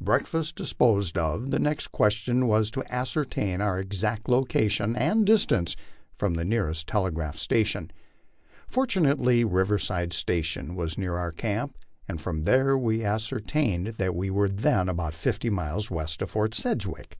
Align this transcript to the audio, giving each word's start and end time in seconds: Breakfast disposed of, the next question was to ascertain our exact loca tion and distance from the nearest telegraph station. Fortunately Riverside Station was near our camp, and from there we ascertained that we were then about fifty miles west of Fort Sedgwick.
Breakfast 0.00 0.56
disposed 0.56 1.18
of, 1.18 1.50
the 1.50 1.58
next 1.58 1.88
question 1.88 2.46
was 2.46 2.70
to 2.70 2.82
ascertain 2.90 3.60
our 3.60 3.78
exact 3.78 4.26
loca 4.26 4.70
tion 4.70 4.96
and 4.96 5.26
distance 5.26 5.76
from 6.14 6.32
the 6.32 6.46
nearest 6.46 6.86
telegraph 6.86 7.36
station. 7.36 7.90
Fortunately 8.66 9.44
Riverside 9.44 10.14
Station 10.14 10.74
was 10.76 10.96
near 10.96 11.16
our 11.18 11.30
camp, 11.30 11.76
and 12.08 12.18
from 12.18 12.44
there 12.44 12.78
we 12.78 13.04
ascertained 13.04 13.88
that 13.98 14.14
we 14.14 14.30
were 14.30 14.48
then 14.48 14.88
about 14.88 15.12
fifty 15.12 15.50
miles 15.50 15.90
west 15.90 16.22
of 16.22 16.30
Fort 16.30 16.54
Sedgwick. 16.54 17.18